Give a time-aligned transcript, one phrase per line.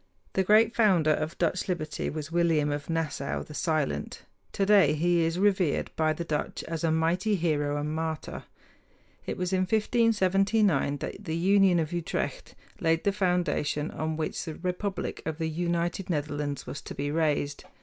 [0.33, 4.23] The great founder of Dutch liberty was William of Nassau, the Silent.
[4.51, 8.45] Today he is revered by the Dutch as a mighty hero and martyr.
[9.27, 14.55] It was in 1579 that the Union of Utrecht laid the foundation on which the
[14.55, 17.65] republic of the United Netherlands was to be raised.